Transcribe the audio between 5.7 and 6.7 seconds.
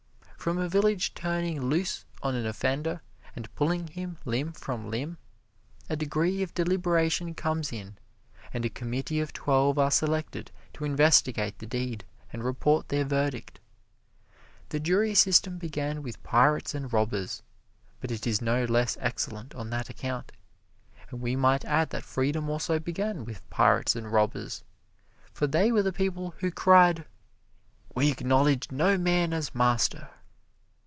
a degree of